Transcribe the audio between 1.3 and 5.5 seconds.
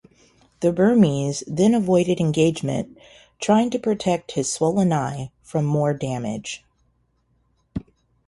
then avoided engagement trying to protect his swollen eye